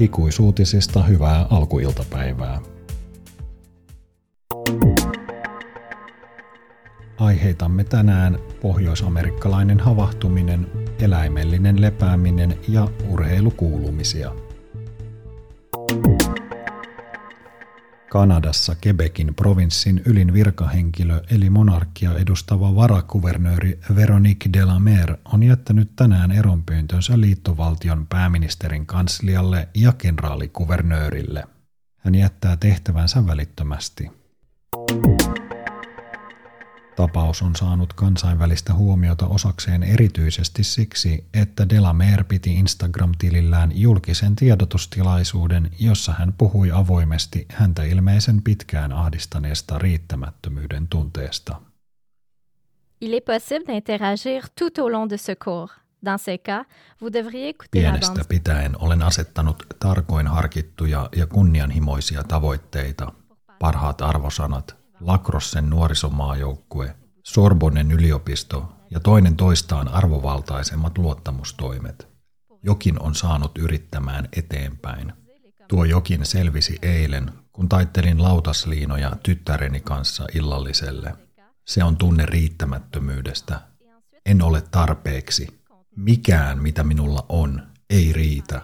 Ikuisuutisista 0.00 1.02
hyvää 1.02 1.46
alkuiltapäivää. 1.50 2.60
Aiheitamme 7.18 7.84
tänään 7.84 8.38
pohjoisamerikkalainen 8.62 9.80
havahtuminen, 9.80 10.66
eläimellinen 11.00 11.80
lepääminen 11.80 12.58
ja 12.68 12.88
urheilukuulumisia. 13.08 14.32
Kanadassa 18.08 18.76
Quebecin 18.86 19.34
provinssin 19.34 20.02
ylin 20.04 20.32
virkahenkilö 20.32 21.20
eli 21.30 21.50
monarkia 21.50 22.14
edustava 22.18 22.74
varakuvernööri 22.74 23.80
Veronique 23.96 24.52
Delamer 24.52 25.16
on 25.24 25.42
jättänyt 25.42 25.96
tänään 25.96 26.30
eronpyyntönsä 26.30 27.20
liittovaltion 27.20 28.06
pääministerin 28.06 28.86
kanslialle 28.86 29.68
ja 29.74 29.92
kenraalikuvernöörille. 29.92 31.44
Hän 31.96 32.14
jättää 32.14 32.56
tehtävänsä 32.56 33.26
välittömästi. 33.26 34.10
Tapaus 36.98 37.42
on 37.42 37.56
saanut 37.56 37.92
kansainvälistä 37.92 38.74
huomiota 38.74 39.26
osakseen 39.26 39.82
erityisesti 39.82 40.64
siksi, 40.64 41.24
että 41.34 41.68
Delamer 41.68 42.24
piti 42.24 42.54
Instagram-tilillään 42.54 43.70
julkisen 43.74 44.36
tiedotustilaisuuden, 44.36 45.70
jossa 45.80 46.12
hän 46.12 46.34
puhui 46.38 46.70
avoimesti 46.70 47.46
häntä 47.48 47.82
ilmeisen 47.82 48.42
pitkään 48.42 48.92
ahdistaneesta 48.92 49.78
riittämättömyyden 49.78 50.88
tunteesta. 50.88 51.60
Il 53.00 53.12
est 53.12 53.24
possible 53.24 53.74
d'interagir 53.74 54.48
tout 54.58 54.78
au 54.78 54.92
long 54.92 55.10
de 55.10 55.16
ce 55.16 55.36
cours. 55.44 55.72
Dans 56.04 56.24
ces 56.24 56.40
cas, 56.46 56.64
vous 57.00 57.12
devriez 57.12 57.48
écouter 57.48 57.70
Pienestä 57.70 58.24
pitäen 58.28 58.76
olen 58.78 59.02
asettanut 59.02 59.66
tarkoin 59.78 60.26
harkittuja 60.26 61.08
ja 61.16 61.26
kunnianhimoisia 61.26 62.24
tavoitteita, 62.24 63.12
parhaat 63.58 64.00
arvosanat, 64.00 64.77
Lacrossen 65.00 65.70
nuorisomaajoukkue, 65.70 66.94
Sorbonnen 67.24 67.92
yliopisto 67.92 68.72
ja 68.90 69.00
toinen 69.00 69.36
toistaan 69.36 69.88
arvovaltaisemmat 69.88 70.98
luottamustoimet. 70.98 72.08
Jokin 72.62 73.02
on 73.02 73.14
saanut 73.14 73.58
yrittämään 73.58 74.28
eteenpäin. 74.36 75.12
Tuo 75.68 75.84
jokin 75.84 76.26
selvisi 76.26 76.78
eilen, 76.82 77.32
kun 77.52 77.68
taittelin 77.68 78.22
lautasliinoja 78.22 79.12
tyttäreni 79.22 79.80
kanssa 79.80 80.26
illalliselle. 80.34 81.16
Se 81.66 81.84
on 81.84 81.96
tunne 81.96 82.26
riittämättömyydestä. 82.26 83.60
En 84.26 84.42
ole 84.42 84.60
tarpeeksi. 84.60 85.60
Mikään, 85.96 86.62
mitä 86.62 86.84
minulla 86.84 87.26
on, 87.28 87.62
ei 87.90 88.12
riitä. 88.12 88.62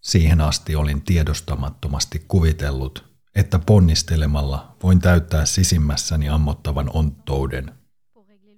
Siihen 0.00 0.40
asti 0.40 0.74
olin 0.74 1.02
tiedostamattomasti 1.02 2.24
kuvitellut, 2.28 3.13
että 3.34 3.58
ponnistelemalla 3.58 4.76
voin 4.82 5.00
täyttää 5.00 5.46
sisimmässäni 5.46 6.28
ammottavan 6.28 6.90
onttouden. 6.92 7.72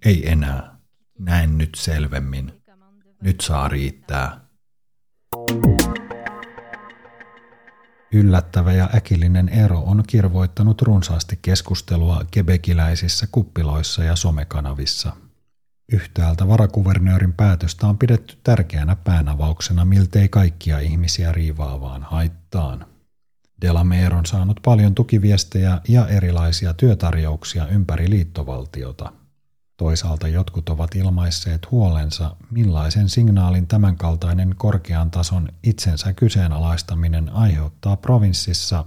Ei 0.04 0.31
enää. 0.31 0.76
Näen 1.19 1.59
nyt 1.59 1.75
selvemmin. 1.76 2.53
Nyt 3.22 3.41
saa 3.41 3.69
riittää. 3.69 4.41
Yllättävä 8.12 8.72
ja 8.72 8.91
äkillinen 8.94 9.48
ero 9.48 9.81
on 9.81 10.04
kirvoittanut 10.06 10.82
runsaasti 10.82 11.38
keskustelua 11.43 12.25
kebekiläisissä 12.31 13.26
kuppiloissa 13.32 14.04
ja 14.04 14.16
somekanavissa. 14.16 15.12
Yhtäältä 15.93 16.48
varakuvernöörin 16.48 17.32
päätöstä 17.32 17.87
on 17.87 17.98
pidetty 17.98 18.37
tärkeänä 18.43 18.97
päänavauksena 18.97 19.84
miltei 19.84 20.28
kaikkia 20.28 20.78
ihmisiä 20.78 21.32
riivaavaan 21.32 22.03
haittaan. 22.03 22.95
Delamer 23.61 24.15
on 24.15 24.27
saanut 24.27 24.61
paljon 24.65 24.94
tukiviestejä 24.94 25.81
ja 25.89 26.09
erilaisia 26.09 26.75
työtarjouksia 26.75 27.69
ympäri 27.69 28.11
liittovaltiota. 28.11 29.12
Toisaalta 29.77 30.28
jotkut 30.28 30.69
ovat 30.69 30.94
ilmaisseet 30.94 31.71
huolensa, 31.71 32.37
millaisen 32.50 33.09
signaalin 33.09 33.67
tämänkaltainen 33.67 34.55
korkean 34.56 35.11
tason 35.11 35.49
itsensä 35.62 36.12
kyseenalaistaminen 36.12 37.28
aiheuttaa 37.28 37.97
provinssissa, 37.97 38.84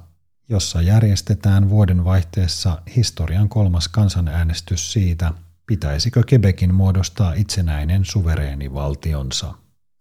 jossa 0.49 0.81
järjestetään 0.81 1.69
vuoden 1.69 2.05
vaihteessa 2.05 2.81
historian 2.95 3.49
kolmas 3.49 3.87
kansanäänestys 3.87 4.93
siitä, 4.93 5.31
pitäisikö 5.65 6.23
Quebecin 6.31 6.75
muodostaa 6.75 7.33
itsenäinen 7.33 8.05
suvereeni 8.05 8.73
valtionsa. 8.73 9.53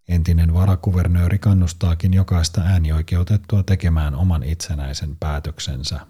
Entinen 0.08 0.54
varakuvernööri 0.54 1.38
kannustaakin 1.38 2.14
jokaista 2.14 2.60
äänioikeutettua 2.60 3.62
tekemään 3.62 4.14
oman 4.14 4.42
itsenäisen 4.42 5.16
päätöksensä. 5.20 6.00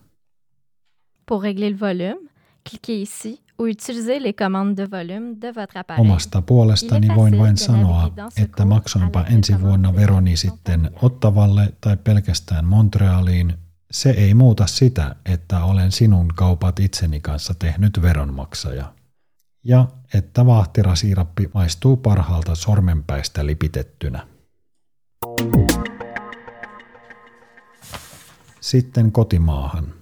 Pour 1.26 1.42
régler 1.42 1.72
le 1.72 1.80
volume, 1.80 2.30
cliquez 2.70 3.02
ici 3.02 3.40
ou 3.58 3.66
utilisez 3.66 4.22
les 4.22 4.34
commandes 4.34 4.76
de 4.76 4.90
volume 4.90 5.36
de 5.40 5.54
votre 5.54 5.80
appareil. 5.80 6.00
Omasta 6.00 6.42
puolestani 6.42 7.08
voin 7.16 7.38
vain 7.38 7.56
sanoa, 7.56 8.12
että 8.36 8.64
maksoinpa 8.64 9.24
ensi 9.24 9.60
vuonna 9.60 9.96
veroni 9.96 10.36
sitten 10.36 10.90
Ottavalle 11.02 11.74
tai 11.80 11.96
pelkästään 11.96 12.64
Montrealiin, 12.64 13.54
se 13.90 14.10
ei 14.10 14.34
muuta 14.34 14.66
sitä, 14.66 15.16
että 15.24 15.64
olen 15.64 15.92
sinun 15.92 16.28
kaupat 16.34 16.80
itseni 16.80 17.20
kanssa 17.20 17.54
tehnyt 17.54 18.02
veronmaksaja 18.02 18.97
ja 19.68 19.88
että 20.14 20.46
vaahtirasiirappi 20.46 21.50
maistuu 21.54 21.96
parhaalta 21.96 22.54
sormenpäistä 22.54 23.46
lipitettynä. 23.46 24.26
Sitten 28.60 29.12
kotimaahan. 29.12 29.94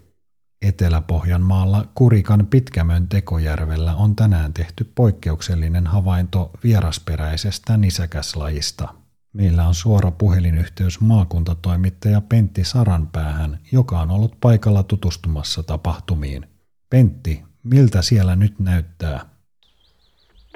Etelä-Pohjanmaalla 0.63 1.89
Kurikan 1.95 2.47
Pitkämön 2.47 3.09
tekojärvellä 3.09 3.95
on 3.95 4.17
tänään 4.17 4.53
tehty 4.53 4.93
poikkeuksellinen 4.95 5.87
havainto 5.87 6.51
vierasperäisestä 6.65 7.77
nisäkäslajista. 7.77 8.95
Meillä 9.33 9.69
on 9.69 9.75
suora 9.75 10.11
puhelinyhteys 10.11 11.01
maakuntatoimittaja 11.01 12.21
Pentti 12.21 12.65
Saranpäähän, 12.65 13.59
joka 13.73 14.01
on 14.01 14.11
ollut 14.11 14.37
paikalla 14.41 14.83
tutustumassa 14.83 15.63
tapahtumiin. 15.63 16.47
Pentti, 16.91 17.45
miltä 17.63 18.03
siellä 18.03 18.37
nyt 18.37 18.59
näyttää? 18.59 19.36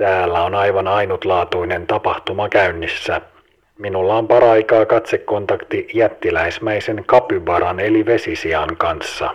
Täällä 0.01 0.43
on 0.43 0.55
aivan 0.55 0.89
ainutlaatuinen 0.89 1.87
tapahtuma 1.87 2.49
käynnissä. 2.49 3.21
Minulla 3.79 4.17
on 4.17 4.29
paraikaa 4.29 4.87
katsekontakti 4.87 5.89
jättiläismäisen 5.95 7.05
kapybaran 7.07 7.81
eli 7.81 8.07
vesisian 8.07 8.77
kanssa. 8.77 9.31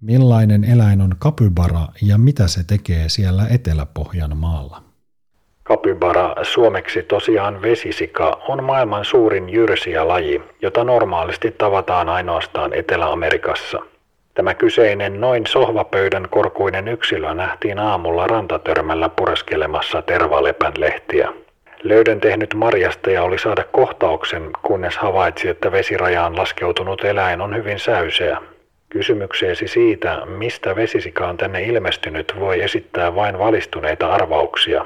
Millainen 0.00 0.64
eläin 0.64 1.00
on 1.00 1.14
kapybara 1.18 1.80
ja 2.02 2.18
mitä 2.18 2.46
se 2.46 2.64
tekee 2.66 3.08
siellä 3.08 3.46
Etelä-Pohjanmaalla? 3.50 4.82
Kapybara, 5.62 6.34
suomeksi 6.42 7.02
tosiaan 7.02 7.62
vesisika, 7.62 8.40
on 8.48 8.64
maailman 8.64 9.04
suurin 9.04 9.50
jyrsiä-laji, 9.50 10.42
jota 10.62 10.84
normaalisti 10.84 11.50
tavataan 11.50 12.08
ainoastaan 12.08 12.74
Etelä-Amerikassa– 12.74 13.78
Tämä 14.36 14.54
kyseinen 14.54 15.20
noin 15.20 15.46
sohvapöydän 15.46 16.28
korkuinen 16.30 16.88
yksilö 16.88 17.34
nähtiin 17.34 17.78
aamulla 17.78 18.26
rantatörmällä 18.26 19.08
pureskelemassa 19.08 20.02
tervalepän 20.02 20.72
lehtiä. 20.78 21.32
Löydön 21.82 22.20
tehnyt 22.20 22.54
marjastaja 22.54 23.22
oli 23.22 23.38
saada 23.38 23.64
kohtauksen, 23.72 24.50
kunnes 24.62 24.96
havaitsi, 24.96 25.48
että 25.48 25.72
vesirajaan 25.72 26.36
laskeutunut 26.36 27.04
eläin 27.04 27.40
on 27.40 27.56
hyvin 27.56 27.78
säyseä. 27.78 28.38
Kysymykseesi 28.88 29.68
siitä, 29.68 30.22
mistä 30.26 30.76
vesisika 30.76 31.26
on 31.26 31.36
tänne 31.36 31.62
ilmestynyt, 31.62 32.34
voi 32.40 32.62
esittää 32.62 33.14
vain 33.14 33.38
valistuneita 33.38 34.12
arvauksia. 34.12 34.84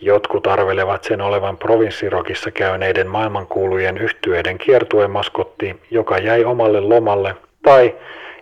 Jotkut 0.00 0.46
arvelevat 0.46 1.04
sen 1.04 1.20
olevan 1.20 1.56
provinssirokissa 1.56 2.50
käyneiden 2.50 3.06
maailmankuulujen 3.06 3.98
yhtyeiden 3.98 4.58
kiertuemaskotti, 4.58 5.80
joka 5.90 6.18
jäi 6.18 6.44
omalle 6.44 6.80
lomalle, 6.80 7.34
tai 7.62 7.94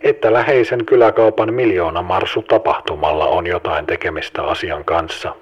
että 0.02 0.32
läheisen 0.32 0.84
kyläkaupan 0.84 1.54
miljoona 1.54 2.02
marsu 2.02 2.42
tapahtumalla 2.42 3.26
on 3.26 3.46
jotain 3.46 3.86
tekemistä 3.86 4.42
asian 4.42 4.84
kanssa. 4.84 5.34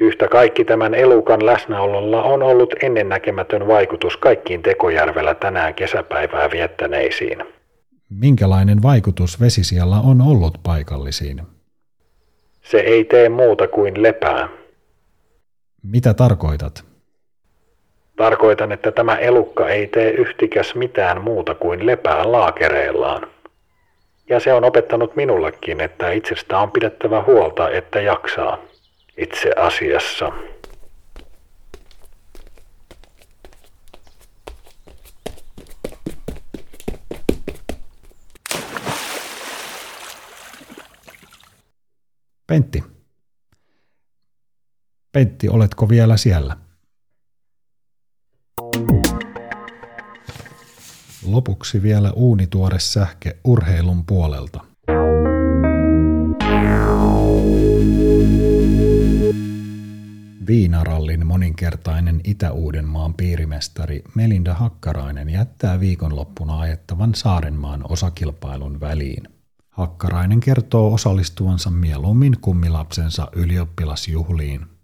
Yhtä 0.00 0.28
kaikki 0.28 0.64
tämän 0.64 0.94
elukan 0.94 1.46
läsnäololla 1.46 2.22
on 2.22 2.42
ollut 2.42 2.74
ennennäkemätön 2.82 3.66
vaikutus 3.66 4.16
kaikkiin 4.16 4.62
Tekojärvellä 4.62 5.34
tänään 5.34 5.74
kesäpäivää 5.74 6.50
viettäneisiin. 6.50 7.44
Minkälainen 8.10 8.82
vaikutus 8.82 9.40
vesisialla 9.40 10.00
on 10.00 10.20
ollut 10.20 10.58
paikallisiin? 10.62 11.42
Se 12.62 12.78
ei 12.78 13.04
tee 13.04 13.28
muuta 13.28 13.68
kuin 13.68 14.02
lepää. 14.02 14.48
Mitä 15.82 16.14
tarkoitat? 16.14 16.84
Tarkoitan, 18.16 18.72
että 18.72 18.92
tämä 18.92 19.16
elukka 19.16 19.68
ei 19.68 19.86
tee 19.86 20.10
yhtikäs 20.10 20.74
mitään 20.74 21.20
muuta 21.20 21.54
kuin 21.54 21.86
lepää 21.86 22.32
laakereillaan. 22.32 23.26
Ja 24.28 24.40
se 24.40 24.52
on 24.52 24.64
opettanut 24.64 25.16
minullekin, 25.16 25.80
että 25.80 26.10
itsestä 26.10 26.58
on 26.58 26.70
pidettävä 26.70 27.22
huolta, 27.22 27.70
että 27.70 28.00
jaksaa. 28.00 28.58
Itse 29.16 29.50
asiassa. 29.56 30.32
Pentti. 42.46 42.84
Pentti, 45.12 45.48
oletko 45.48 45.88
vielä 45.88 46.16
siellä? 46.16 46.56
Lopuksi 51.26 51.82
vielä 51.82 52.12
uunituore 52.12 52.78
sähke 52.78 53.36
urheilun 53.44 54.04
puolelta. 54.06 54.60
Viinarallin 60.46 61.26
moninkertainen 61.26 62.20
Itä-Uudenmaan 62.24 63.14
piirimestari 63.14 64.02
Melinda 64.14 64.54
Hakkarainen 64.54 65.30
jättää 65.30 65.80
viikonloppuna 65.80 66.60
ajettavan 66.60 67.14
Saarenmaan 67.14 67.84
osakilpailun 67.88 68.80
väliin. 68.80 69.28
Hakkarainen 69.70 70.40
kertoo 70.40 70.94
osallistuvansa 70.94 71.70
mieluummin 71.70 72.36
kummilapsensa 72.40 73.28
ylioppilasjuhliin. 73.32 74.75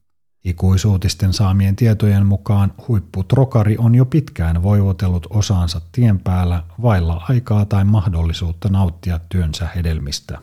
Ikuisuutisten 0.45 1.33
saamien 1.33 1.77
tietojen 1.77 2.27
mukaan 2.27 2.73
huipputrokari 2.89 3.77
on 3.79 3.95
jo 3.95 4.05
pitkään 4.05 4.63
voivotellut 4.63 5.27
osaansa 5.31 5.81
tien 5.93 6.21
päällä 6.21 6.63
vailla 6.83 7.25
aikaa 7.29 7.65
tai 7.65 7.85
mahdollisuutta 7.85 8.69
nauttia 8.69 9.21
työnsä 9.29 9.69
hedelmistä. 9.77 10.39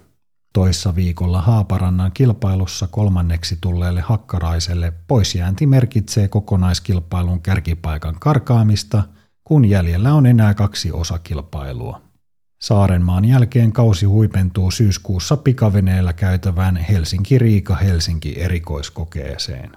Toissa 0.53 0.95
viikolla 0.95 1.41
Haaparannan 1.41 2.11
kilpailussa 2.11 2.87
kolmanneksi 2.87 3.57
tulleelle 3.61 4.01
hakkaraiselle 4.01 4.93
poisjäänti 5.07 5.67
merkitsee 5.67 6.27
kokonaiskilpailun 6.27 7.41
kärkipaikan 7.41 8.15
karkaamista, 8.19 9.03
kun 9.43 9.65
jäljellä 9.65 10.13
on 10.13 10.25
enää 10.25 10.53
kaksi 10.53 10.91
osakilpailua. 10.91 12.01
Saarenmaan 12.61 13.25
jälkeen 13.25 13.71
kausi 13.71 14.05
huipentuu 14.05 14.71
syyskuussa 14.71 15.37
pikaveneellä 15.37 16.13
käytävään 16.13 16.77
Helsinki-Riika-Helsinki 16.77 18.41
erikoiskokeeseen. 18.41 19.71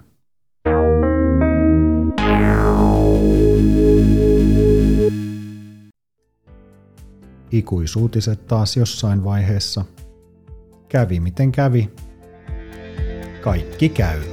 Ikuisuutiset 7.53 8.47
taas 8.47 8.77
jossain 8.77 9.23
vaiheessa. 9.23 9.85
Kävi 10.89 11.19
miten 11.19 11.51
kävi. 11.51 11.89
Kaikki 13.41 13.89
käy. 13.89 14.32